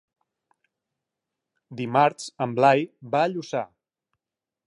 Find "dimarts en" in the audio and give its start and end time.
1.81-2.57